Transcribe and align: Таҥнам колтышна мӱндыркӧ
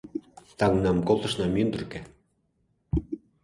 Таҥнам 0.59 0.97
колтышна 1.07 1.45
мӱндыркӧ 1.53 1.99